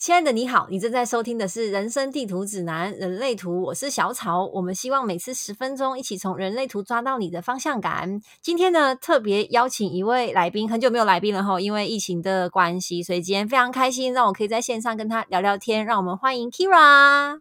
[0.00, 4.46] 亲爱的你好，你正在收听的是《人生地图指南：人类图》，我是小草。
[4.46, 8.18] 我们希望每次十分钟，一起从人类图抓到你的方向感。
[8.40, 15.84] 今天呢，特别邀请一位来宾，很久没有来宾了哈，因为疫情的关系，所以今天非常开心，让我可以在线上跟他聊聊天。
[15.84, 17.40] 让我们欢迎 Kira。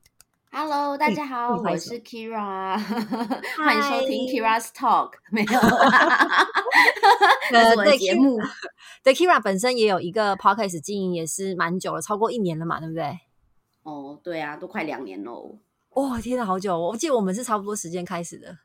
[0.52, 2.76] Hello，大家好，我是 Kira，
[3.58, 5.12] 欢迎收听 Kira's Talk。
[5.32, 5.60] 没有，
[7.54, 8.40] 呃，对节目，
[9.04, 13.20] 对 Kira 本身也有一个 podcast 经营，也是蛮久了，超过一年了嘛，对不对？
[13.84, 15.56] 哦，对啊，都快两年喽。
[15.92, 16.78] 哇，天呐，好久！
[16.78, 18.58] 我记得我们是差不多时间开始的。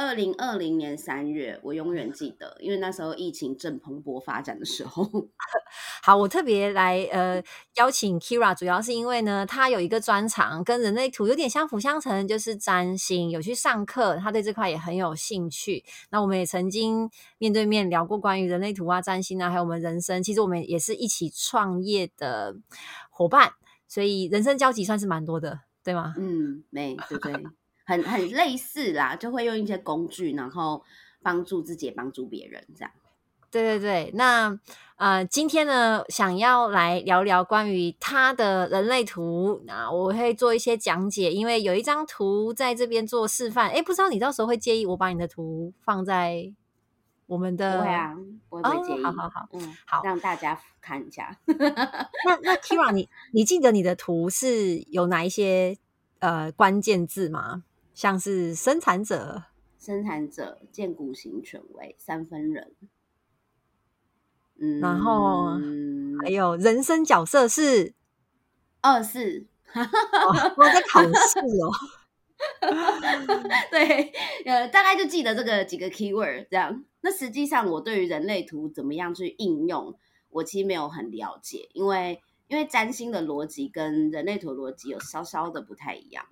[0.00, 5.06] 二零二零年三月，我永远记得，因为那时候疫情正蓬勃发展的时候。
[6.02, 7.42] 好，我特别来呃
[7.76, 15.84] 邀请 Kira，主要是因为呢，他有一个专长跟人类图有点相辅相成，就是占星，有去上课，他对这块也很有兴趣。
[16.10, 22.56] 那我们也曾经面对面聊过关于人类图啊、占星啊，还有我们人生，其实我们也是一起创业的
[23.10, 23.52] 伙伴，
[23.86, 26.14] 所以人生交集算是蛮多的，对吗？
[26.16, 27.44] 嗯，没对对。
[27.90, 30.84] 很很类似啦，就会用一些工具，然后
[31.22, 32.92] 帮助自己，帮助别人，这样。
[33.50, 34.56] 对对对，那
[34.94, 43.68] 呃，今天呢，想要来聊聊关于他的人类图，那我会做一些讲解，因为有一张图在这边做示范。
[43.70, 46.52] 哎，不知道你到时候会介意我把你的图放在
[47.26, 47.78] 我们的？
[47.78, 48.14] 不会啊，
[48.48, 49.02] 不会介意。
[49.02, 51.36] 好好好，嗯，好，让大家看一下。
[51.48, 55.76] 那那 Kira，你你记得你的图是有哪一些
[56.20, 57.64] 呃关键字吗？
[57.94, 59.44] 像是生产者、
[59.78, 62.74] 生产者、建骨型权威、三分人，
[64.58, 65.58] 嗯，然后
[66.22, 67.94] 还有人生角色是
[68.80, 71.70] 二四，我在考试哦。
[73.70, 74.12] 对，
[74.46, 76.84] 呃，大概就记得这个几个 keyword 这样。
[77.02, 79.94] 那实际上我对于人类图怎么样去应用，
[80.30, 86.26] 我其实没有很了解，因为因为占星的逻辑跟人类图逻辑有稍稍的不太一样。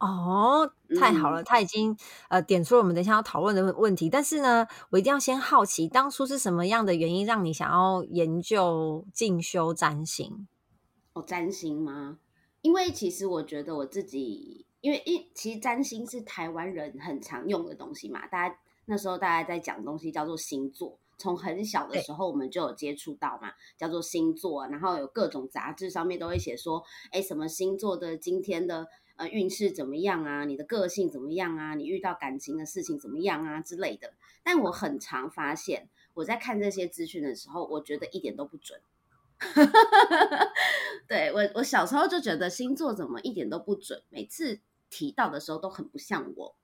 [0.00, 1.94] 哦，太好了，他已经
[2.30, 4.08] 呃点出了我们等一下要讨论的问题。
[4.08, 10.48] 但是呢，我一定要先好奇，当初是什么样的原因让你想要研究进修占星？
[11.12, 12.18] 哦，占星吗？
[12.62, 18.56] 因为其实我觉得我自己，因为一其实占星是台湾人很常用的东西嘛，大家
[18.86, 28.88] 那时候大家在讲东西叫做星座，从很小的时候我们就有接触到嘛，叫做星座，然后有各种杂志上面都会写说，哎，什么星座的今天的。
[29.20, 30.46] 呃，运势怎么样啊？
[30.46, 31.74] 你的个性怎么样啊？
[31.74, 34.14] 你遇到感情的事情怎么样啊之类的？
[34.42, 38.80] 但我很常发现，我在看这些资讯的时候，我觉得一点都不准。
[41.06, 46.56] 对我，我小时候就觉得星座怎么一点都不准，每次提到的时候都很不像我。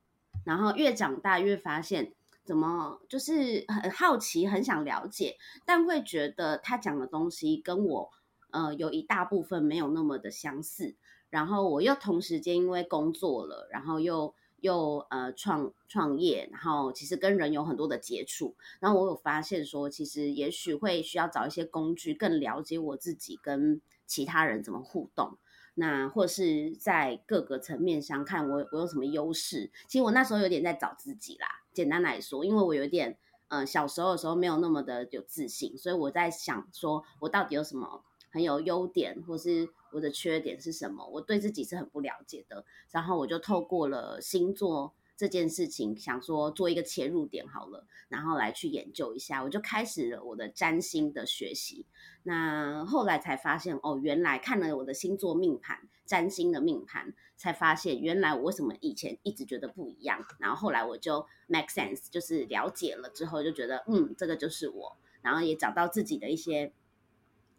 [0.46, 8.10] 然后越长大越发现，怎么就是很好奇，很想了解，但会觉得他讲的东西跟我
[8.50, 10.96] 呃有一大部分没有那么的相似。
[11.30, 25.36] 然后我又同时间因为工作了，然后又又呃创创业，然后其实跟人有很多的接触，然后我有发现说，其实也许会需要找一些工具，更了解我自己跟其他人怎么互动，
[25.74, 29.70] 那或是在各个层面上看我我有什么优势。
[29.88, 39.68] 其实我那时候有点在找自己啦，简单来说，因为我有点呃小时候的时候没有那么的有自信，所以我在想说我到底有什么很有优点，或是。
[39.96, 41.06] 我的缺点是什么？
[41.06, 42.66] 我对自己是很不了解的。
[42.90, 49.42] 然后我就透过了星座这件事情，想说做一个切入点好了，然后来去研究一下。
[49.42, 51.86] 我就开始了我的占星的学习。
[52.24, 60.22] 那后来才发现，哦，原来看了我的星座命盘、占星的命盘，才发现原来我为什么以前一直觉得不一样。
[60.38, 64.98] 然后后来我就 make sense，就是了解了之后，就觉得嗯，这个就是我。
[65.22, 66.74] 然后也找到自己的一些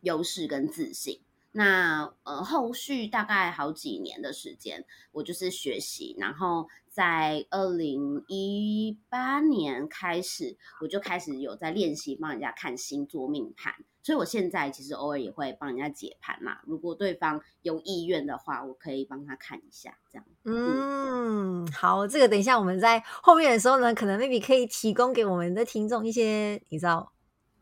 [0.01, 1.19] 优势跟自信。
[1.57, 13.73] 那呃，后续大概好几年的时间，我就是学习，然后在二零一八年开始，我就开始有在练习帮人家看星座命盘，
[14.03, 16.59] 所以我现在其实偶尔也会帮人家解盘嘛。
[16.67, 20.25] 如果对方有意愿的话，我可以帮他看一下，这样。
[20.43, 27.11] 嗯，好，这个等一下我们在后面的时候呢，可能 maybe 可以提供给我们的听众一些你知道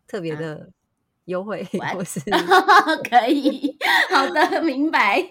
[0.06, 0.74] 特别的。
[1.26, 1.64] 优惠
[1.94, 2.20] 或是
[3.10, 3.78] 可以，
[4.12, 5.24] 好的，明白。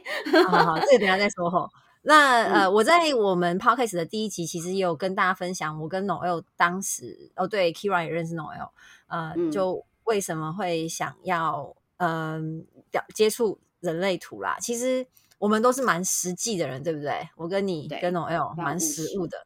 [0.45, 1.69] 好好好，这个等下再说哈。
[2.03, 8.69] 那呃，我在我们 podcast 的第一集，其实也有跟大家分享，我跟 Noel 当时哦，对，Kira 也认识 Noel，
[9.07, 14.59] 呃，就为什么会想要嗯表接触人类图啦？
[14.61, 15.07] 其实
[15.39, 17.27] 我们都是蛮实际的人，对不对？
[17.37, 19.39] 我跟你跟 Noel 蛮实物的。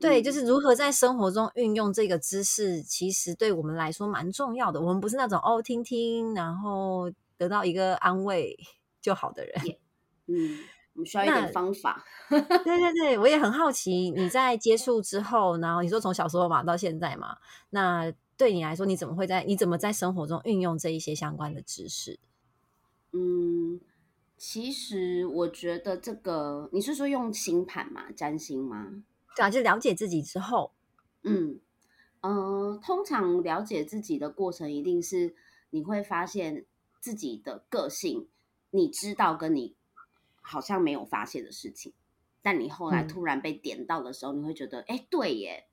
[0.00, 4.80] 对，就是如何在生活中运用这个知识，其实对我们来说蛮重要的。
[4.80, 8.56] 我们不是那种哦听听，然后得到一个安慰
[9.00, 9.54] 就好的人。
[10.26, 10.58] 嗯，
[10.94, 12.04] 我们需要一点方法。
[12.28, 17.36] 对对 对，我也很好奇，你在接触之后，然后你说从小时候嘛到现在嘛，
[17.70, 22.20] 那对你来说，你怎么会在你怎么在生活中运用这一些相关的知识？
[23.12, 23.80] 嗯，
[24.36, 29.02] 其实我觉得这个，你是说用星盘嘛，占星吗？
[29.38, 30.72] 对啊，就了解自己之后，
[31.22, 31.60] 嗯
[32.22, 35.36] 嗯，通常了解自己的过程，一定是
[35.70, 36.64] 你会发现
[36.98, 38.28] 自己的个性，
[38.70, 39.76] 你知道跟你
[40.40, 41.92] 好像没有发现的事情，
[42.42, 45.68] 但你后来突然被点到的时候，你会觉得，哎，对耶。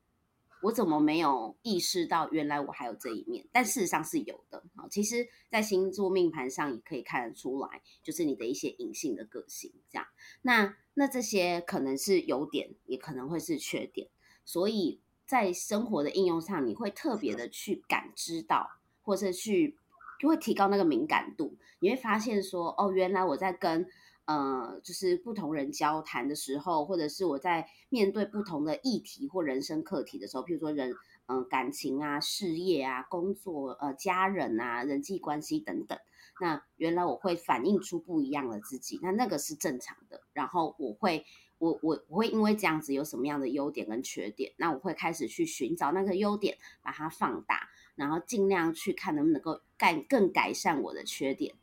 [0.66, 3.48] 我怎么没有意识到原来我还有这一面？
[3.52, 4.88] 但事实上是有的啊。
[4.90, 9.72] 其实，在星座命盘上也可以看得出来，就是你的一些隐性的个性。
[9.92, 10.08] 这样，
[10.42, 14.08] 那那这些可能是优点，也可能会是缺点。
[14.44, 18.68] 所以在生活的应用上，你会特别的去感知到，
[19.04, 19.78] 或者去
[20.20, 21.56] 就会提高那个敏感度。
[21.78, 23.88] 你会发现说，哦，原来我在跟。
[24.26, 30.94] 呃，就是不同人交谈的时候，或者是我在面对不同的议题或人生课题的时候，譬如说人，
[31.28, 35.98] 嗯，感情啊、事业啊、工作、呃、家人啊、人际关系等等，
[36.42, 40.22] 那原来我会反映出不一样的自己，那那个是正常的。
[40.34, 41.24] 然后我会，
[41.60, 51.56] 我我我会因为这样子有什么样的优点跟缺点，那我会开始去寻找那个优点，把它放大，然后尽量去看能不能够改更改善我的缺点。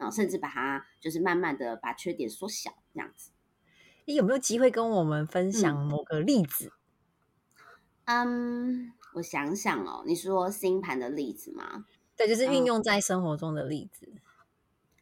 [0.00, 3.30] 然后甚至把它就是慢慢的把缺点缩小，这样子。
[4.06, 6.72] 你有没有机会跟我们分享某个例子？
[8.06, 11.84] 嗯，我想想哦，你说星盘的例子吗？
[12.16, 14.12] 对，就是运用在生活中的例子。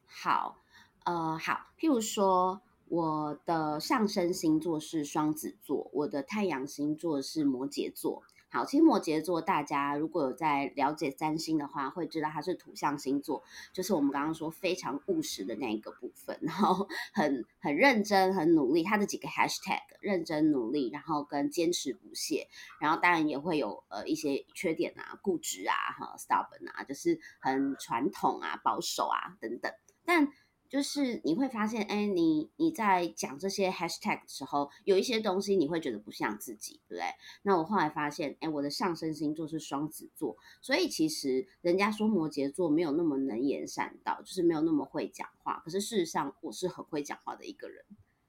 [0.04, 0.58] 好，
[1.04, 8.24] 呃，好，譬如说我的上升星座是双子座，我的太阳星座是摩羯座。
[8.50, 18.82] 好，其实摩羯座大家如果有在了解占星的话，会知道它是土象星座，就是我们刚刚说非常务实的那一个部分，然后很很认真、很努力。
[18.82, 22.48] 它的几个 hashtag：认真、努力，然后跟坚持不懈。
[22.80, 29.70] 然后当然也会有呃一些缺点啊，固执啊，哈，stubborn 啊，就是很传统啊、保守啊等等。
[30.04, 30.26] 但
[30.68, 37.04] 就是你会发现，哎，你你在讲这些 hashtag 的时候，有一些东西你会觉得不像自己，对不对？
[37.42, 45.62] 那我后来发现，哎，我的上升星座是双子座，所以其实人家说摩羯座没有那么能言善道，就是没有那么会讲话。
[45.64, 47.84] 可是事实上，我是很会讲话的一个人，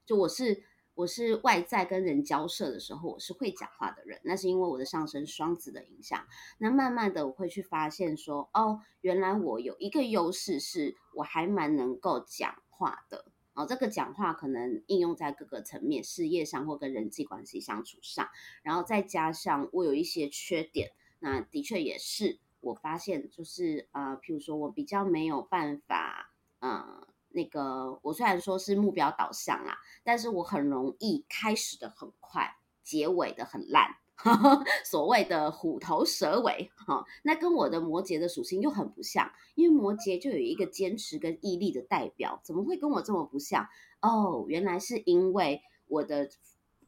[0.05, 0.63] 就我是。
[0.99, 6.27] 我是外在跟人交涉的时候，我是会讲话的人，那是因为我的上升双子的影响。
[6.57, 13.31] 那慢慢的我会去发现说，哦，原来我有一个优势，是我还蛮能够讲话的。
[13.53, 18.27] 哦，这个讲话可能应用在各个层面，事业上或跟人际关系相处上。
[18.61, 27.07] 然后再加上我有一些缺点，那的确也是我发现，就是呃，譬如说我比较没有办法，嗯。
[27.31, 33.95] 那个，我虽然说是目标导向啊，但是我很容易开始的很快，结尾的很烂，
[34.83, 37.05] 所谓的虎头蛇尾哈。
[37.23, 43.67] 那跟我的摩羯的属性又很不像，因为摩羯就有一个坚持跟毅力的代表，怎么会跟我这么不像？
[44.01, 46.29] 哦，原来是因为我的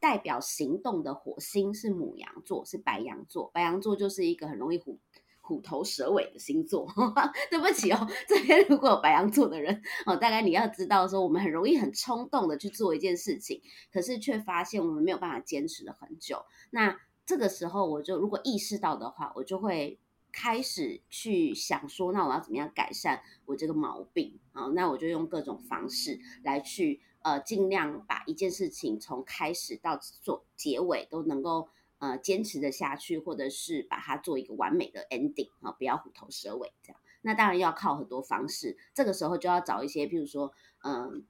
[0.00, 4.98] 代表行动的火星是母羊座，是白羊座，白羊座就是一个很容易虎。
[5.44, 6.88] 虎头蛇尾的星座，
[7.50, 13.60] 对不起哦， 这边如果有白羊座的人哦，大概你要知道说，我们很容易很冲动的去做一件事情，
[13.92, 16.44] 可是却发现我们没有办法坚持了很久。
[16.70, 16.96] 那
[17.26, 19.98] 这个时候，我就如果意识到的话，我就会
[20.32, 24.66] 开始去想说，那我要怎么样改善我这个毛病啊？
[24.74, 31.68] 那我就用各种方式来去呃，尽量把一件事情从开始到做结尾都能够。
[32.02, 37.00] 呃，坚持的下去，或者是把它做一个完美的 ending 啊，不要虎头蛇尾这样。
[37.20, 41.24] 那当然要靠很多方式，这个时候就要找一些，譬如说，嗯，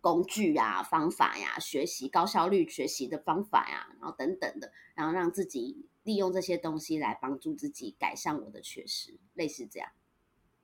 [0.00, 9.90] 工具呀、方法呀、学习高效率学习的方法呀，然后等等的，然后让自己利用这些东西来帮助自己改善我的缺失，类似这样。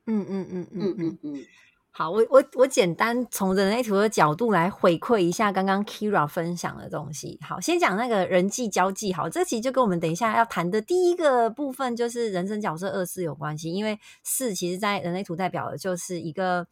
[0.06, 1.46] 嗯嗯嗯嗯嗯嗯。
[1.94, 7.38] 好，我我我简单从人类图的角度来回馈一下刚刚 Kira 分享的东西。
[7.46, 9.12] 好，先讲那个人际交际。
[9.12, 13.70] 好，这期就跟我们等一下要谈的第一个部分，就是人生角色二四有关系。
[13.70, 16.66] 因为四其实在人类图代表的就是一个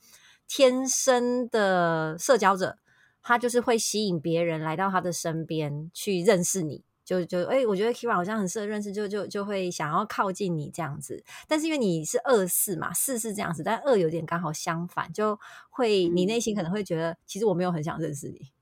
[0.49, 2.79] 天生的社交者，
[3.23, 6.83] 他就是会吸引别人来到他的身边去认识你。
[7.11, 11.21] 就就哎，我觉得 Kira 好像很适合认识，就就就会想要靠近你这样子。
[11.49, 15.37] 但是因为你是二四嘛，四是这样子，但二有点刚好相反，就
[15.71, 18.52] 会你内心可能会觉得，其实我没有很想认识你。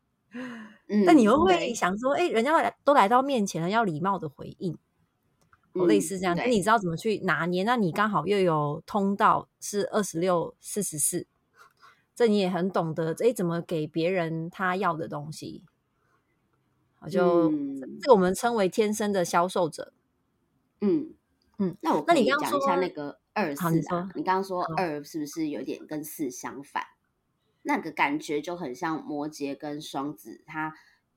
[0.88, 4.78] 嗯，但你又会想说，哎，人家都来到面前了，要礼貌的回应。
[5.86, 7.64] 类似这样，你知道怎么去拿捏。
[7.64, 11.26] 那你刚好又有通道是二十六四十四，
[12.14, 15.64] 这你也很懂得，哎，怎么给别人他要的东西。
[17.06, 17.50] 就
[18.00, 19.92] 这个我们称为天生的销售者。
[20.80, 21.14] 嗯
[21.58, 23.64] 嗯，那我那你讲一下那个二四
[23.94, 26.84] 啊，你刚刚说二是不是有点跟四相反？
[27.62, 30.74] 那个感觉就很像摩羯跟双子，它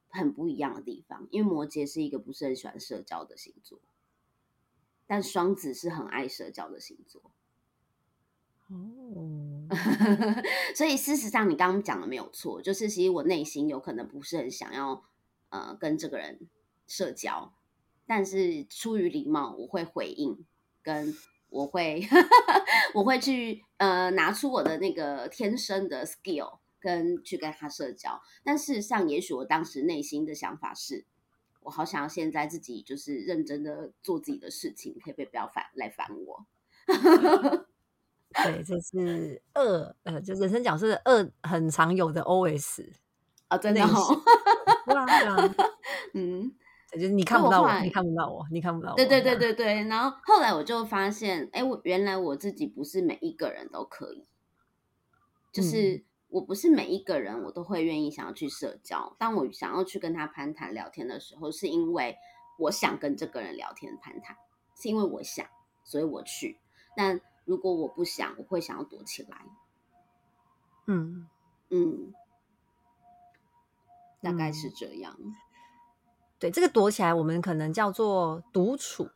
[0.09, 1.27] 很不一样的地方。
[1.29, 3.79] 因为摩羯是一个不是很喜欢社交的星座，
[5.07, 7.21] 但双子是很爱社交的星座。
[8.67, 9.67] 哦，
[10.75, 15.03] 所以事实上你刚刚讲的没有错，就是其实我内心有可能不是很想要。
[15.51, 16.49] 呃，跟这个人
[16.87, 17.53] 社交，
[18.07, 20.45] 但是出于礼貌，我会回应，
[20.81, 21.15] 跟
[21.49, 22.07] 我会
[22.95, 28.21] 我会去呃拿出我的那个天生的 skill，跟去跟他社交。
[28.43, 31.05] 但事实上，也许我当时内心的想法是，
[31.61, 36.45] 我好想要现在自己就是认真的做自己的事情，可以不要烦来烦我。
[38.33, 42.87] 对，这是二呃，就人生角色二很常有的 OS。
[43.49, 44.21] 啊，真的哦，
[44.87, 45.53] 对啊，对啊，
[46.13, 46.51] 嗯，
[46.91, 49.83] 就是你看不到我，你看不到我，你看不到我，对对对对对。
[49.83, 54.25] 然后后来我就发现，哎，我原来我自己不是每一个人都可以，
[55.51, 59.15] 就是我不是每一个人我都会愿意想要去社交。
[59.17, 62.17] 当我想要去跟他攀谈聊天的时候，是因为
[62.57, 64.35] 我想跟这个人聊天攀谈，
[64.75, 65.45] 是因为我想，
[65.83, 66.59] 所以我去。
[66.95, 69.45] 但如果我不想，我会想要躲起来。
[70.87, 71.27] 嗯
[71.69, 72.13] 嗯。
[74.21, 75.17] 大概是这样，
[76.39, 79.09] 对这个躲起来，我们可能叫做独处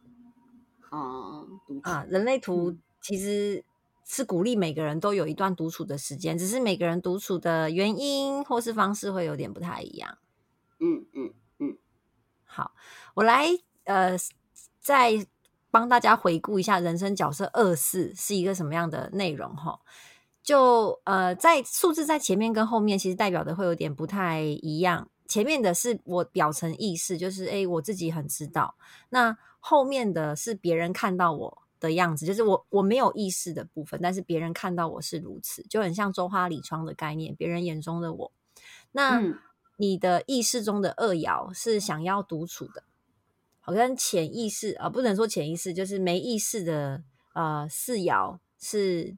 [0.89, 1.45] 啊，
[1.83, 3.63] 啊，人类图其实
[4.03, 10.17] 是鼓励每个人都有一段独处的时间，只是每个人独处的原因或是方式会有点不太一样。
[10.79, 11.77] 嗯嗯嗯，
[12.43, 12.73] 好，
[13.13, 13.47] 我来
[13.85, 14.17] 呃，
[14.79, 15.25] 再
[15.71, 19.79] 帮大家回顾一下人生角色二四是一个什么样的内容哈。
[20.45, 25.09] 就呃，在数字在前面跟后面，其实代表的会有点不太一样。
[25.27, 28.75] 前面的是我表层意识，就是哎，我自己很知道。
[29.09, 38.31] 那后面的是别人看到我的样子，就是我我没有意识的部分，但是别人看到我是如此，就很像周花里窗的概念，别人眼中的我。
[38.91, 39.19] 那
[39.77, 42.83] 你的意识中的二爻是想要独处的，
[43.59, 49.17] 好像潜意识啊，不能说潜意识，就是没意识的呃四爻是。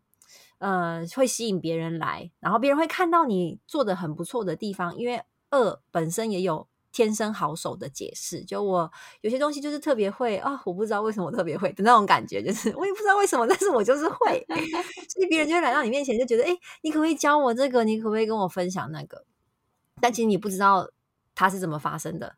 [0.59, 8.43] 呃，会吸引别人来，然后别人会看到你做的很不错的地方，因为二本身也有天生好手的解释。
[8.43, 14.43] 就我有些东西就是特别会啊，我不知道为什么我特别会的那种感觉，就是我也不知道为什么， 但是我就是会，
[15.09, 17.83] 所以别人就会来到你面前，就觉得哎，你可不可以教我这个？
[17.83, 19.25] 你可不可以跟我分享那个？
[20.01, 20.89] 但其实你不知道
[21.35, 22.35] 它是怎么发生的，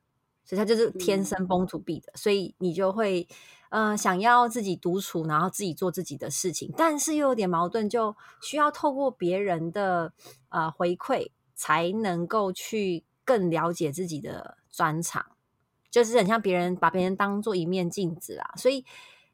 [0.49, 3.27] 所以他就是天生 born to be 的，所以你就会。
[3.71, 10.11] 呃，想要自己独处，然后自己做自己的事情，但是又有点矛盾，就需要透过别人的
[10.49, 15.23] 呃回馈，才能够去更了解自己的专长，
[15.91, 18.49] 就是很像别人把别人当做一面镜子啊。
[18.55, 18.83] 所以，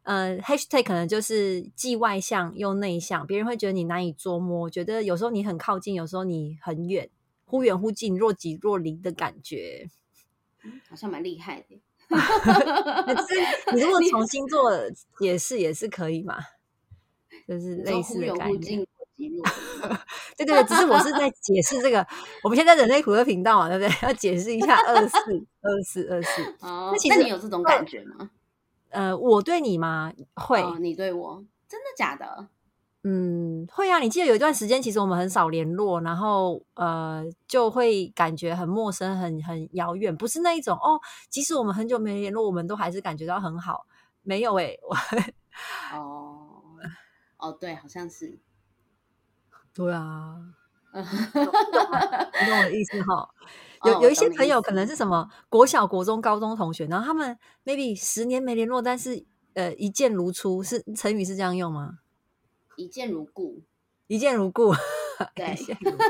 [0.04, 7.10] 呃，hashtag 可能就是既外向又内向，别人会觉得你难以捉摸，觉得有时候你很靠近，有时候你很远，
[7.46, 9.90] 忽远忽近，若即若离的感觉，
[10.90, 11.82] 好像蛮厉害的。
[13.74, 14.72] 你如果重新做
[15.20, 16.38] 解释也是可以嘛，
[17.48, 18.86] 就是类似的概念。
[20.38, 22.06] 对对对，只是我是在解释这个。
[22.44, 23.98] 我们现在人类苦的频道嘛，对不对？
[24.08, 25.18] 要解释一下二四
[25.62, 26.44] 二四二四。
[26.60, 28.30] 哦，那其实你有这种感觉吗？
[28.90, 30.12] 呃，我对你吗？
[30.36, 32.50] 会，你对我，真的假的？
[33.08, 34.00] 嗯，会啊！
[34.00, 41.00] 你记得有一段时间，其实我们很少联络，然后呃，就会感觉很陌生、很很遥远，不是那一种哦。
[41.30, 43.86] 即使我们很久没联络，我们都还是感觉到很好。
[44.24, 44.76] 没有哎，
[45.94, 46.64] 哦
[47.38, 48.40] 哦，对，好像是，
[49.72, 50.38] 对啊，
[50.96, 53.30] 你懂我的意思哈。
[53.86, 62.00] 有有一些朋友可能是什么国小、国中、高中同学，然后他们 maybe 十年没联络，但是呃一见如初，是成语是这样用吗？
[62.76, 63.62] 一见如故，
[64.08, 64.74] 一见如故。
[65.34, 65.56] 对，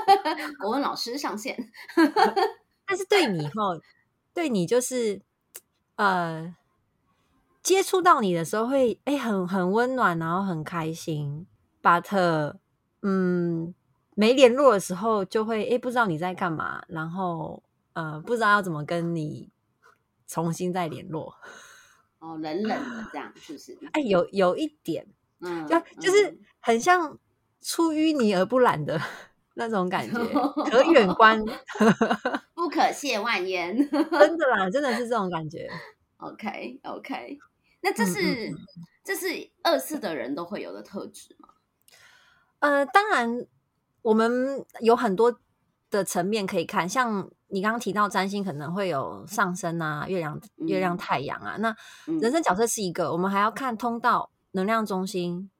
[0.59, 1.71] 国文老师上线。
[2.87, 3.79] 但是对你哈，
[4.33, 5.21] 对你就是
[5.95, 6.55] 呃，
[7.61, 11.45] 接触到你的时候会哎很很温暖，然后很开心。
[11.83, 12.55] But
[13.01, 13.75] 嗯，
[14.15, 17.61] 没联络的时候就会哎不知道你在干嘛，然后
[17.93, 19.49] 呃不知道要怎么跟你
[20.27, 21.35] 重新再联络。
[22.17, 23.77] 哦，冷冷的这样是不是？
[23.93, 25.07] 哎，有有一点。
[25.67, 27.17] 就就是很像
[27.61, 28.99] 出淤泥而不染的
[29.55, 30.17] 那种感觉，
[30.69, 31.43] 可远 观，
[32.53, 35.69] 不可亵玩焉， 真的啦，真的是这种感觉。
[36.17, 37.37] OK OK，
[37.81, 38.53] 那这是
[39.03, 41.49] 这是二四的人都会有的特质吗？
[42.59, 43.45] 呃，当然，
[44.01, 45.39] 我们有很多
[45.91, 51.75] 的层面可以看，像你刚刚提到占星可能会有上升啊、月亮、月亮、太阳啊，那
[52.19, 55.51] 人生角色是一个，我们还要看通道、能量中心，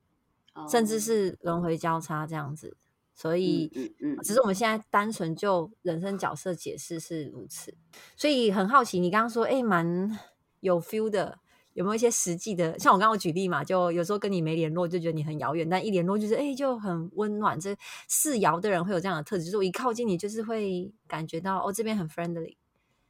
[0.70, 2.76] 甚至是轮回交叉这样子。
[3.14, 7.74] 所以，嗯嗯，只是我们现在单纯就人生角色解释是如此。
[8.18, 10.20] 所以很好奇，你刚刚说，哎，蛮
[10.62, 11.40] 有 feel 的。
[11.74, 12.80] 有没有一些实际的？
[12.80, 17.60] 像我刚刚举例嘛，就有时候跟你没联络，就觉得你很遥远；但一联络，就是哎，就很温暖。
[17.60, 17.76] 这
[18.08, 22.56] 四爻的人会有这样的特质，就是我一靠近你，就是会感觉到哦，这边很 friendly。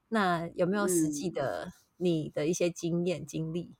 [0.10, 3.75] 那有没有实际的你的一些经验经历？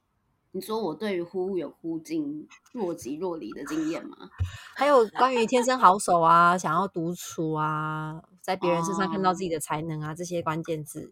[0.56, 4.30] 你说我对于忽远忽近、若即若离的经验吗？
[4.74, 11.12] 还有关于天生好手啊，想要独处啊，在别人身上看到自己的才能啊，这些关键字。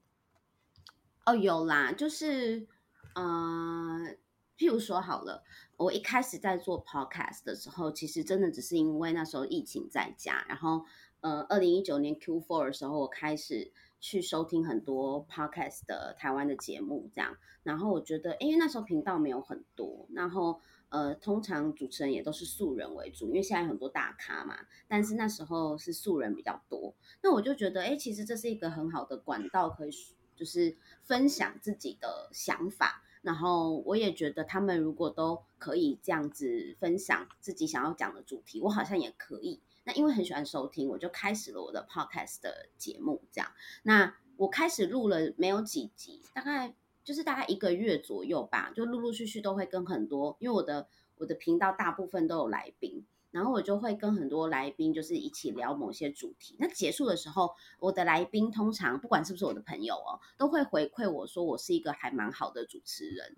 [1.25, 2.67] 哦，有啦，就是。
[3.15, 4.17] 嗯，
[4.57, 5.43] 譬如说好了，
[5.77, 10.83] 我一开始在做 podcast 的时候，其实真的只是因为那时候疫情在家，然后
[11.19, 13.71] 呃，二零一九年 Q four 的时候，我开始
[14.03, 24.57] 去收听很多 podcast 的台湾的节目，这样，然后我觉得，因为那时候频道没有很多，然后呃，通常主持人也都是素人为主，因为现在很多大咖嘛，
[24.89, 29.91] 但是那时候是素人比较多，那我就觉得，哎，其实这是一个很好的管道，可以。
[30.36, 39.62] 就是分享自己的想法，然后我也觉得他们如果都可以这样子分享自己想要讲的主题，我好像也可以。
[39.83, 43.21] 那因为很喜欢收听，我就开始了我的 podcast 的节目。
[43.31, 43.51] 这样，
[43.83, 50.87] 那我开始录了没有几集，大概就是大概一个月左右吧，就陆陆续续都会跟很多，因为我的
[51.17, 53.05] 我的频道大部分都有来宾。
[53.31, 56.55] 然后我就会跟很多来宾，就是一起聊某些主题。
[56.59, 63.35] 那结束的时候，我的来宾通常不管是不是我的朋友哦，都会回馈我说我是一个还蛮好的主持人。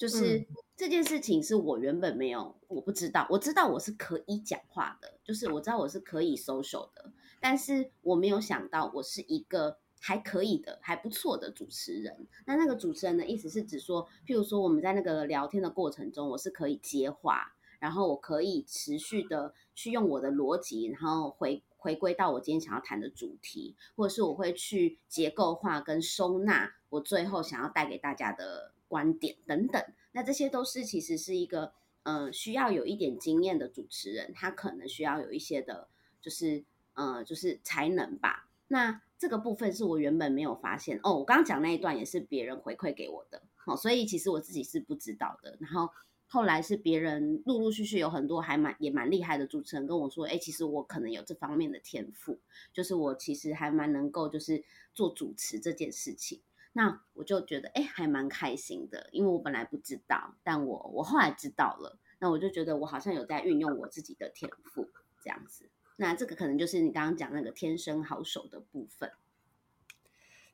[0.00, 0.46] 就是
[0.78, 12.26] 这件事情是我原本没有，我不知道，我知道我是可以讲话的，就是我知道我是可以 social 的，但是我没有想到我是一个还可以的、还不错的主持人。
[12.46, 17.54] 那那个主持人的意思是指说，譬如说我们在那个聊天的过程中，我是可以接话。
[17.78, 29.82] 然后我可以持续的去用我的逻辑，然后回回归到我今天想要谈的主题，或者是我会去结构化跟收纳我最后想要带给大家的观点等等。
[30.12, 35.88] 那这些都是其实是一个呃需要有一点经验的主持人，他可能需要有一些的，
[36.20, 38.48] 就是呃就是才能吧。
[38.68, 45.56] 那这个部分是我原本没有发现哦，我刚刚讲那一段也是别人回馈给我的，好，所以其实我自己是不知道的。
[45.60, 45.90] 然后。
[46.32, 52.38] 后来是别人陆陆续续有很多还蛮也蛮厉害的主持人跟我说，哎，其实我可能有这方面的天赋，
[52.72, 54.62] 就是我其实还蛮能够就是
[54.94, 56.40] 做主持这件事情。
[56.72, 64.88] 那我就觉得哎，还蛮开心的，因为我本来不知道，但我我后来知道了，那我就觉得我好像有在运用我自己的天赋
[65.22, 65.68] 这样子。
[65.96, 69.10] 那这个可能就是你刚刚讲那个天生好手的部分。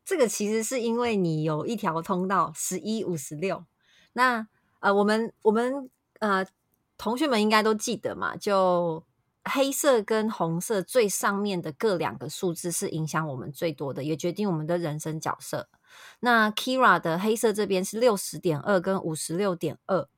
[0.05, 3.64] 这个其实是因为你有一条通道十一五十六，
[4.12, 4.48] 那。
[4.79, 6.46] 呃，我们我们呃，
[6.98, 8.37] 同学们应该都记得嘛？
[8.37, 9.02] 就
[9.42, 15.70] 黑色跟红色最上面的各两个数字是影响我们最多的，也决定我们的人生角色。
[16.20, 20.09] 那 Kira 的黑色这边是六十点二跟五十六点二。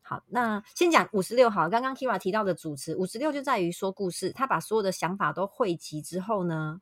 [0.00, 1.50] 好，那先讲五十六。
[1.50, 6.80] 好，刚刚 Kira 提到的主持五十六就在于说故事，他把所有的想法都汇集之后呢，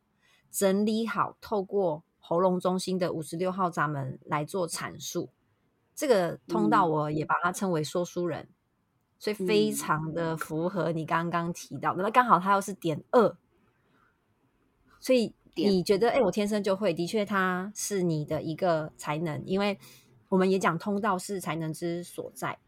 [0.51, 5.31] 整理好，透过喉咙中心的五十六号闸门来做阐述。
[5.95, 8.49] 这个通道我也把它称为说书人，
[9.19, 12.03] 所以非常的符合你刚刚提到的。
[12.03, 13.37] 那刚好他又是点二，
[15.01, 19.79] 所以你觉得，哎，我天生就会，的确它是你的一个才能，因为
[20.29, 22.59] 我们也讲通道是才能之所在。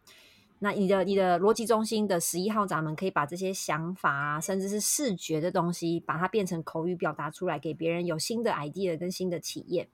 [0.61, 9.89] 那你的你的逻辑中心的十一号闸门，可以把这些想法啊，甚至是视觉的东西，把它变成口语表达出来，给别人有新的 idea 跟新的体验。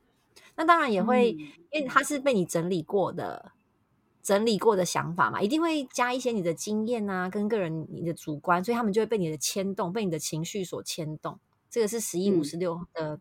[0.56, 1.32] 那当然也会，
[1.70, 3.52] 因为它是被你整理过的、
[4.22, 11.38] 整理过的想法嘛，一定会加一些你的经验啊，跟个人你的主观，所以他们就会被你的牵动，被你的情绪所牵动。
[11.74, 13.18] 这个是十一五十六的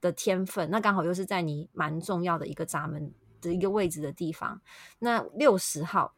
[0.00, 4.60] 的天分，那刚好又是在你蛮重要的一个闸门的一个位置的地方。
[4.98, 6.16] 那六十号，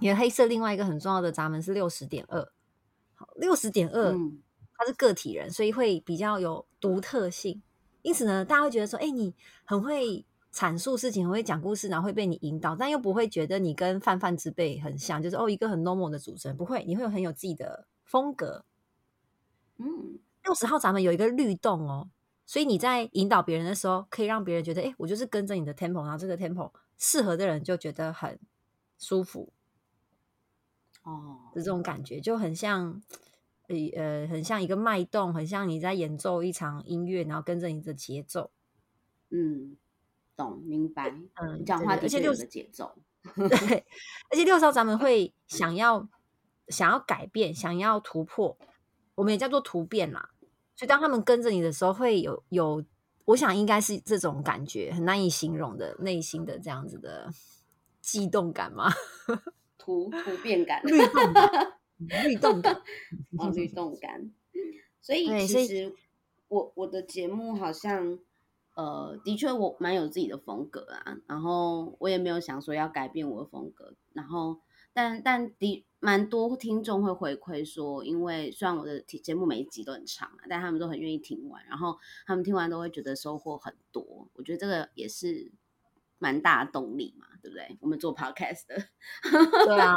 [0.00, 2.50] 你的黑色另外一个很重要的闸门是六十点二，
[3.14, 4.18] 好，六十点二，
[4.76, 7.62] 他是个体人，所以会比较有独特性。
[8.02, 9.32] 因此呢，大家会觉得说，哎，你
[9.64, 18.64] 很会阐述事情，很会讲故事，然后会被你引导，但又不会觉得你跟泛泛之辈很像，就是哦，一个很 normal 的主持人，不会，你会有很有自己的风格。
[19.78, 22.08] 嗯，六十号咱们有一个律动哦，
[22.46, 28.38] 所以你在引导别人的时候，可以让别人觉得，哎，我就是跟着你的 tempo，然后这个 tempo 适合的人就觉得很
[28.96, 29.52] 舒服。
[31.02, 33.02] 哦，的这种感觉就很像，
[33.66, 38.52] 呃呃，很像一个脉动，很像你在演奏一场音乐，然后跟着你的节奏。
[39.30, 39.76] 嗯，
[40.36, 41.12] 懂明白。
[41.34, 42.96] 嗯，讲话而且六的节奏，
[43.34, 43.84] 对，
[44.30, 46.08] 而且六少咱们会想要
[46.68, 48.56] 想要改变，想要突破，
[49.16, 50.30] 我们也叫做突变啦。
[50.76, 52.84] 所以当他们跟着你的时候，会有有，
[53.24, 57.30] 我想应该是这种感觉，很难以形容的内心的这样子的
[58.02, 58.90] 悸动感吗？
[59.78, 61.72] 突突变感，律动感，
[62.24, 62.74] 律动感，
[63.38, 64.30] 哦，律动感。
[65.00, 65.94] 所以其实
[66.48, 68.18] 我我的节目好像，
[68.74, 71.16] 呃，的确我蛮有自己的风格啊。
[71.28, 73.94] 然后我也没有想说要改变我的风格。
[74.12, 74.58] 然后，
[74.96, 81.62] 但但的蛮多听众会回馈说，因为虽然我的节目每一集都很长啊，但他们都很愿意听完。
[81.66, 84.28] 然后他们听完都会觉得收获很多。
[84.32, 85.52] 我觉得这个也是
[86.18, 87.26] 蛮大的动力嘛。
[87.42, 87.78] 对不对？
[87.80, 88.74] 我们做 podcast 的，
[89.66, 89.94] 对啊，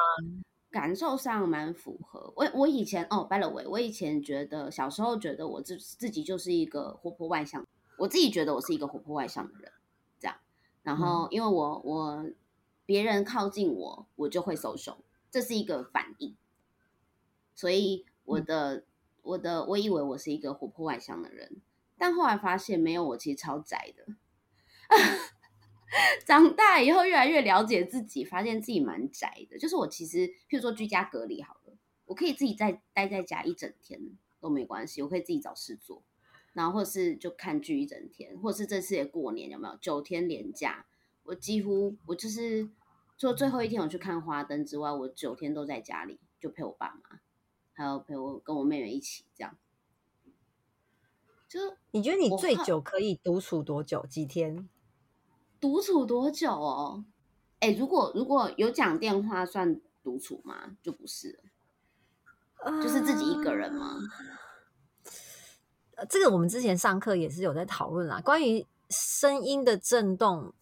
[0.70, 2.32] 感受上蛮符合。
[2.36, 7.66] 我我以前哦，by the way，我以前觉得小时候觉得我自自己就是一个活泼外向，
[7.98, 9.72] 我自己觉得我是一个活泼外向的人，
[10.20, 10.38] 这样。
[10.84, 12.24] 然后因为我我
[12.90, 16.36] 别人靠近我，我就会收手，这是一个反应。
[17.54, 18.84] 所以我的
[19.22, 21.62] 我的我以为我是一个活泼外向的人，
[22.00, 24.16] 但后来发现没有，我其实超宅的。
[26.26, 29.60] 长大以后越来越了解自己，发现自己蛮宅的。
[29.60, 34.02] 就是我其实，譬如说居家隔离好了，我可以自己在待在家一整天
[34.40, 36.02] 都没关系，我可以自己找事做，
[36.54, 40.88] 然后或者是就看剧一整天，或者是这次也过年有没有九天连假，
[41.22, 42.68] 我几乎我就是
[43.20, 47.20] 除了最后一天我去看花灯之外，我九天都在家里，就陪我爸妈，
[47.74, 49.58] 还有陪我跟我妹妹一起这样。
[51.50, 51.60] 就
[51.92, 54.06] 你觉得你最久可以独处多久？
[54.06, 54.70] 几天？
[55.60, 57.04] 独处多久哦？
[57.60, 60.78] 哎，如果如果有讲电话算独处吗？
[60.82, 61.42] 就不是，
[62.82, 63.98] 就是自己一个人吗？
[65.96, 68.22] 呃，这个我们之前上课也是有在讨论啦。
[68.22, 70.54] 关于声音的震动，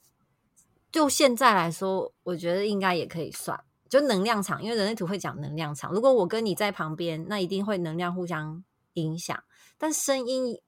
[0.97, 5.93] 就现在来说，我觉得应该也可以算，就能量场，因为人类图会讲能量场。
[5.93, 9.43] 如果我跟你在旁边，那一定会能量互相影响，
[9.77, 10.59] 但声音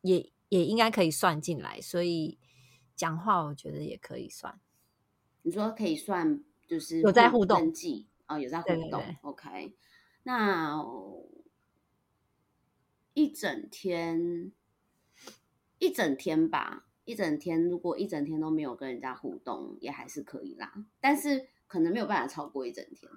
[0.00, 2.38] 也也应该可以算进来，所以。
[2.96, 4.58] 讲话我觉得也可以算，
[5.42, 9.02] 你说可以算，就是有在互动记哦，有在互动。
[9.20, 9.76] OK，
[10.22, 10.82] 那
[13.12, 14.50] 一整天
[15.78, 20.74] 一整天吧，一整天如果一整天都没有跟人家互动，也还是可以啦。
[21.00, 23.10] 但是可能没有办法超过一整天。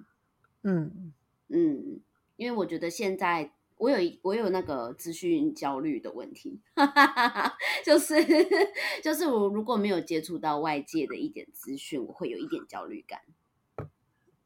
[0.62, 1.12] 嗯
[1.48, 2.00] 嗯，
[2.36, 3.52] 因为我觉得现在。
[3.80, 6.60] 我有我有那个资讯焦虑的问题，
[7.82, 8.14] 就是
[9.02, 13.22] 就是我如果没有接触到外界的一点资讯，我会有一点焦虑感。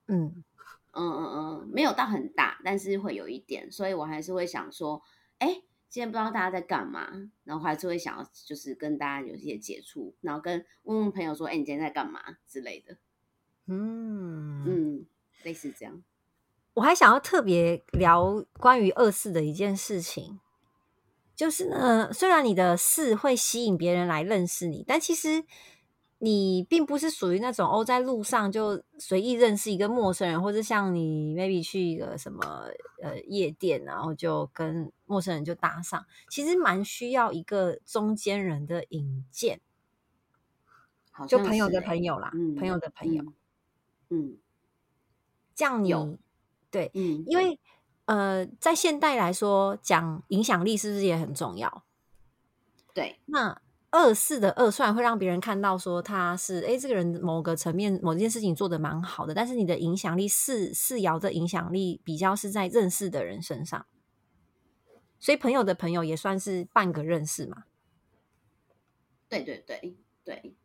[0.06, 0.44] 嗯
[0.92, 5.02] 嗯嗯嗯，没有到很大，但是会有一点，所以我还是会想说，
[5.38, 7.08] 哎，今天不知道大家在干嘛，
[7.44, 12.96] 然后还是会想要就是跟大家有一些接触，然后跟问问朋友说，哎，你今天在干嘛之类的。
[13.66, 15.06] 嗯嗯，
[15.44, 16.02] 类似这样。
[16.72, 20.40] 我还想要特别聊关于二四的一件事情，
[21.36, 25.44] 就是呢，虽然你的四会吸引别人来认识你，但其实
[26.24, 32.68] 你并不是属于那种哦，在路上就随意认识一个陌生人，或者像你 maybe 去一个什么
[33.02, 39.60] 呃夜店，然后就跟陌生人就搭上，其实蛮需要一个中间人的引荐，
[41.28, 43.22] 就朋友的朋友啦，朋友的朋友，
[44.08, 44.38] 嗯，
[45.54, 45.92] 这样你。
[46.70, 47.60] 对，嗯，因为
[48.06, 51.84] 呃，在现代来说，讲影响力是不是也很重要？
[52.92, 53.62] 对，那
[53.94, 63.86] 二四的二虽然会让别人看到说他是哎，这个人某个层面某件事情做的蛮好的，但是你的影响力四四爻的影响力比较是在认识的人身上，
[65.20, 67.64] 所以朋友的朋友也算是半个认识嘛。
[69.28, 70.56] 对对对对，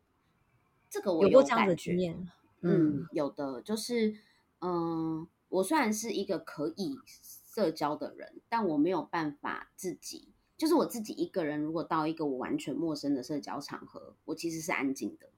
[0.90, 2.28] 这个我有过这样的经验，
[2.62, 4.16] 嗯，有的就是
[4.60, 5.28] 嗯。
[5.50, 10.28] 我虽然是一个可以社交的人，但我没有办法自己，
[10.60, 11.58] 就是我自己一个人。
[11.58, 15.30] 如果到一个我完全陌生的社交场合，我其实是安静的。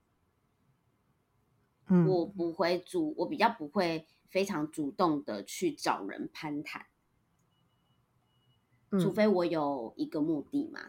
[1.87, 6.87] 嗯，我不会主，我比较不会非常主动的去找人攀谈，
[8.91, 10.81] 除非我有一个目的嘛。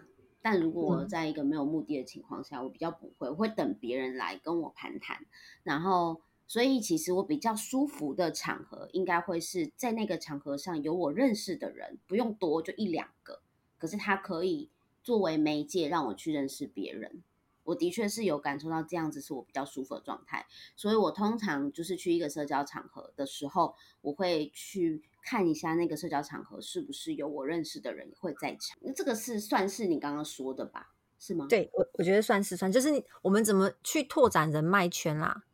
[0.42, 5.24] 但如果我在一个没有目的的情况下，我比较不会，我会等别人来跟我攀谈，
[5.62, 6.20] 然后。
[6.46, 13.40] 所以，其实我比较舒服的场合，应该会是在那个场合上有我认识的人，不用多，就一两个。
[13.78, 14.70] 可是它可以
[15.02, 17.22] 作为媒介，让我去认识别人。
[17.64, 28.76] 我的确是有感受到这样子是我比较舒服的状态，所以我通常就是去一个社交场合的时候，我会去看一下那个社交场合是不是有我认识的人会在场。
[28.82, 30.92] 那这个是算是你刚刚说的吧？
[31.18, 31.46] 是吗？
[31.48, 35.44] 对我，我觉得算是算，就是我们怎么去拓展人脉圈啦。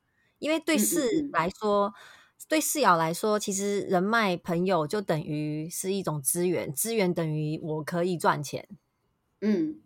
[0.40, 1.94] 因为对事来说，
[2.48, 8.68] 对世瑶来说，其实人脉朋友就等于是一种资源，资源等于我可以赚钱。
[9.40, 9.80] 嗯。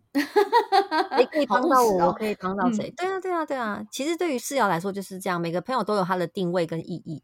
[1.19, 2.89] 你可以帮到我，我可以帮到谁？
[2.95, 3.85] 对啊，对啊，对啊。
[3.91, 7.21] 其实对于四瑶来说就是这样，每个朋友都有他的定位跟意义。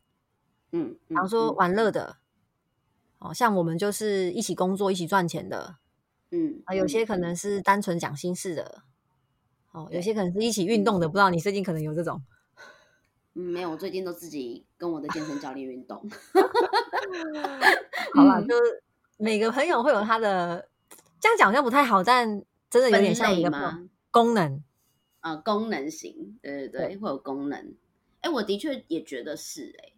[0.73, 2.17] 嗯，比方说玩乐的，
[3.19, 5.77] 哦，像我们就是一起工作、一起赚钱的。
[6.31, 8.83] 嗯，啊，有些可能是单纯讲心事的。
[9.71, 11.07] 哦，有些可能是一起运动的。
[11.07, 12.21] 不知道你最近可能有这种？
[13.33, 15.99] 嗯，没有，我最近都自己跟我的健身教练运动。
[18.15, 18.83] 好了，就是
[19.17, 20.67] 每个朋友会有他的，
[21.19, 22.43] 这样讲好像不太好，但。
[22.71, 23.51] 真的有点像一个
[24.11, 24.63] 功能
[25.19, 27.75] 啊，功能型，对对对，会有功能。
[28.21, 29.91] 哎，我的确也觉得是，哎，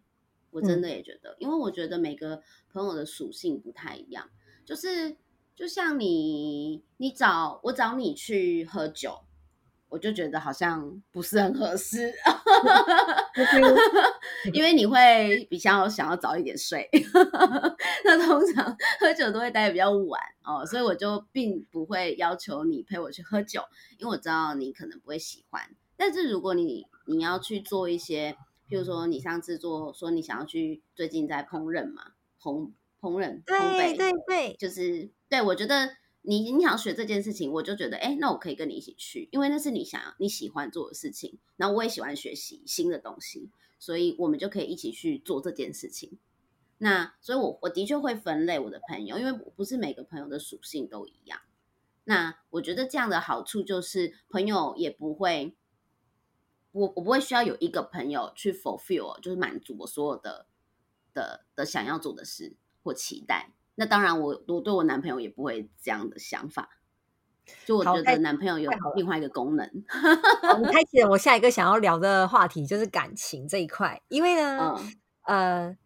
[0.50, 2.42] 我真的也觉得，因为我觉得每个
[2.72, 4.28] 朋友的属性不太一样，
[4.66, 5.16] 就是
[5.54, 9.20] 就像你，你找我找你去喝酒。
[9.94, 12.12] 我就觉得好像不是很合适，
[14.52, 16.90] 因为你会比较想要早一点睡，
[18.04, 23.62] 那通常喝酒都会待的比较晚哦，所以我就并不会要求你陪我去喝酒，
[23.98, 25.62] 因为我知道你可能不会喜欢。
[25.96, 28.32] 但是如果你你要去做一些，
[28.68, 32.02] 譬如说你上次做说你想要去最近在烹饪嘛，
[32.42, 35.90] 烹烹饪，对对对，就是对我觉得。
[36.26, 41.38] 你你想学这件事情，我就觉得，哎，那我可以跟你一起去，因为那是你想要、你喜欢做的事情。
[41.56, 46.18] 然后我也喜欢学习新的东西，所以我们就可以一起去做这件事情。
[46.78, 51.40] 那所以，我我的确会分类我的朋友，因为不是每个朋友的属性都一样。
[52.04, 55.54] 那我觉得这样的好处就是，朋友也不会，
[56.72, 60.46] 我我不会需要有一个朋友去 fulfill，就是满足我所有的
[61.12, 63.52] 的的想要做的事或期待。
[63.76, 66.68] 那当然，我我对我男朋友也不会这样的想法。
[67.66, 69.68] 就我觉得男朋友有另外一个功能。
[70.54, 74.00] 我们开启了我下一个想要聊的话题，就是感情这一块。
[74.08, 74.80] 因为呢，
[75.24, 75.76] 呃，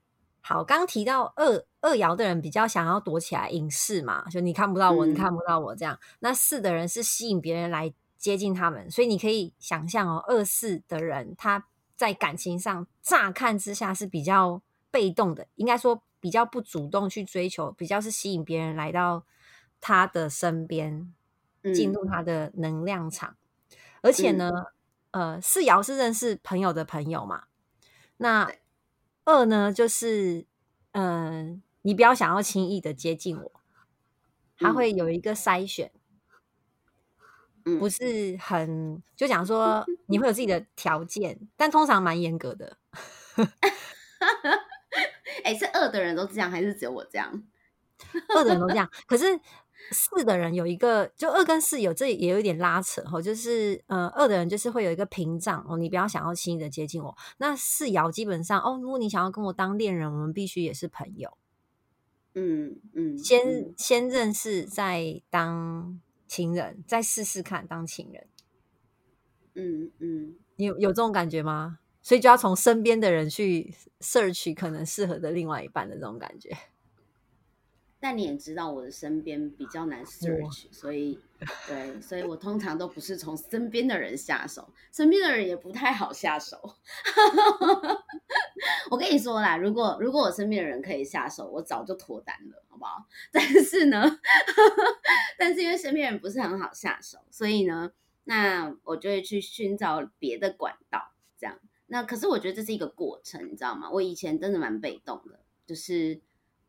[0.41, 5.99] 好，刚提到二二爻的人比较想要躲起来隐士嘛，就你看不到我，你看不到我这样。
[6.21, 16.03] 那四的人是吸引别人来接近他们，所以你可以想象哦，二四的人他在感情上乍看之下是比较被动的，应该说。
[16.21, 19.25] 比较不主动去追求，比较是吸引别人来到
[19.81, 21.13] 他的身边，
[21.75, 23.37] 进入他的能量场。
[24.03, 24.51] 而且呢，
[25.11, 27.45] 呃，四爻是认识朋友的朋友嘛。
[28.19, 28.53] 那
[29.25, 30.47] 二呢，就是
[30.93, 33.53] 嗯，你不要想要轻易的接近我，
[34.57, 35.93] 他会有一个筛选，
[37.79, 42.79] 不是很就讲说 你会有自己的条件，但通常蛮严格的。
[45.45, 47.43] 哎，是二的人都这样，还是只有我这样？
[48.37, 49.39] 二的人都这样，可是
[49.91, 57.17] 四的人有一个，就二跟四有这也有一点拉扯哈，就是呃，二的人就是会有一个屏障哦，你不要想要轻易的接近我。
[57.39, 61.37] 那四爻基本上哦，如果你想要跟我当恋人，我们必须也是朋友。
[62.35, 68.29] 嗯嗯，先先认识，再当情人，再试试看当情人。
[69.55, 71.81] 嗯嗯，你有有这种感觉吗？
[72.09, 76.57] 所以就要从身边的人去 search 可能适合的另外一半的这种感觉。
[78.01, 81.19] 但你也知道我的身边比较难 search，所以
[81.67, 86.59] 对，所以我通常都不是从身边的人下手，身边的人也不太好下手。
[88.91, 93.05] 我跟你说啦，如果如果我身边的人可以下手，我早就脱单了，好不好？
[93.31, 94.19] 但是呢，
[95.37, 97.93] 但是因为身边人不是很好下手，所以呢，
[98.25, 101.59] 那我就会去寻找别的管道，这样。
[101.91, 103.91] 那可是我觉得这是一个过程，你知道吗？
[103.91, 106.21] 我以前真的蛮被动的，就是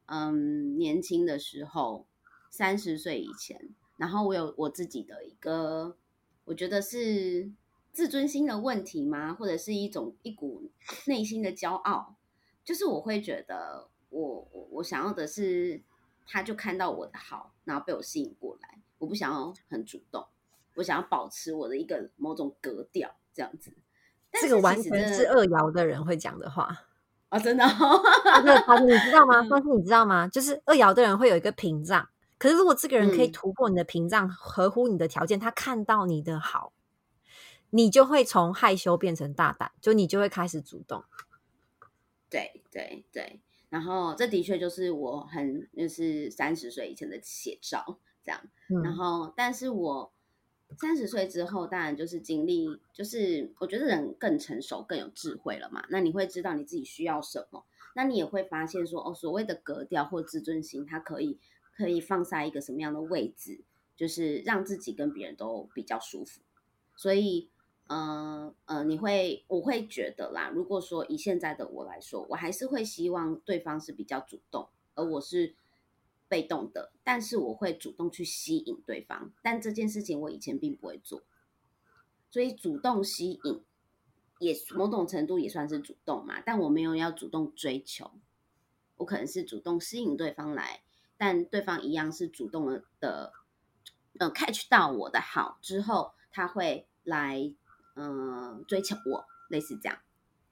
[0.06, 2.08] 嗯，年轻的时候，
[2.50, 5.98] 三十岁以前，然后我有我自己的一个，
[6.46, 7.52] 我觉得是
[7.92, 9.34] 自尊心的问题吗？
[9.34, 10.72] 或者是一种一股
[11.06, 12.16] 内心的骄傲，
[12.64, 15.82] 就是我会觉得我我我想要的是，
[16.26, 20.26] 他就看到我的好，然后被我吸引过来，我不想要很主动，
[20.76, 23.74] 我想要保持我的一个某种格调这样子。
[24.34, 26.86] 这个完全是二爻的人会讲的话
[27.30, 27.38] 啊！
[27.38, 27.64] 真的，
[28.68, 29.46] 但是你知道 吗？
[29.50, 30.28] 但是你知道吗？
[30.28, 36.74] 就是二爻的人会有一个屏障，可是如果这个人可以突破你的屏障，合乎你的条件，他看到你的好，
[37.70, 41.04] 你就会从害羞变成大胆，就你就会开始主动。
[42.30, 43.40] 对对对，
[43.70, 48.42] 然后这的确就是我很就是三十岁以前的写照，这样。
[48.84, 50.12] 然后，但是我
[50.80, 55.86] 三十岁之后，当然就是经历，就是我觉得人更成熟、更有智慧了嘛。
[55.90, 57.66] 那你会知道你自己需要什么，
[57.96, 61.38] 那你也会发现说，哦，所谓的格调或自尊心，它可以
[61.76, 63.60] 可以放在一个什么样的位置，
[63.98, 66.40] 就是让自己跟别人都比较舒服。
[66.96, 67.50] 所以，
[67.88, 75.56] 嗯呃，你会，我会觉得啦，如果说以现在的我来说，我还是会希望对方是比较主动，而我是。
[76.30, 81.24] 被动的，但是我会主动去吸引对方，但这件事情我以前并不会做，
[82.30, 83.64] 所以主动吸引
[84.38, 88.12] 也某种程度也算是主动嘛，但我没有要主动追求，
[88.98, 90.84] 我可能是主动吸引对方来，
[91.18, 93.34] 但对方一样是主动的的，
[94.20, 97.52] 呃，catch 到我的好之后，他会来
[97.96, 99.98] 嗯追求我，类似这样。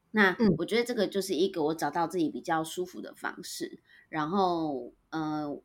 [0.09, 5.61] 那我觉得这个就是一个我找到自己比较舒服的方式，然后呃。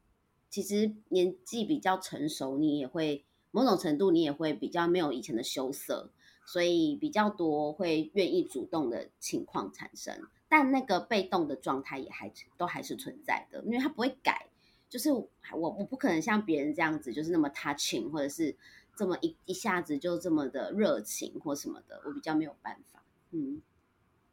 [0.53, 6.11] 其实年纪比较成熟，你也会某种程度，你也会比较没有以前的羞涩，
[6.45, 10.15] 所以比较多会愿意主动的情况产生。
[10.51, 14.47] 但那个被动的状态也还都还是存在的，因为它不会改。
[14.91, 18.55] 就是我我不可能像别人这样子，就是那么 touching，或者是
[18.95, 23.03] 这么一一下子就这么的热情或什么的，我比较没有办法。
[23.31, 23.63] 嗯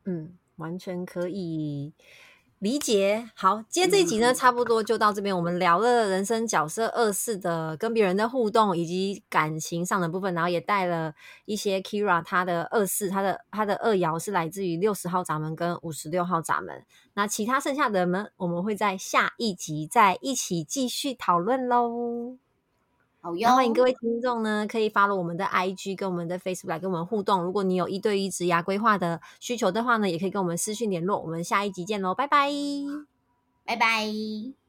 [0.04, 1.94] 嗯，完全可以。
[2.60, 5.34] 理解好，今天这一集呢，差不多就到这边。
[5.34, 11.14] 我们聊了人生角色二四的跟别人的互动，以及感情上的部分，然后也带了
[11.46, 16.84] 一些 Kira 他的二四，他的他的二爻是来自于六十号闸门跟五十六号闸门。
[17.14, 22.36] 那其他剩下的门，我们会在下一集再一起继续讨论喽。
[23.22, 23.50] 好哟！
[23.54, 27.44] 欢迎各位听众呢，可以发了我们的 IG 跟我们的 Facebook 来跟我们互动。
[27.44, 31.20] 如果你有一对一植牙规划的需求的话呢，也可以跟我们私讯联络。
[31.20, 32.50] 我们下一集见喽，拜拜，
[33.66, 34.69] 拜拜。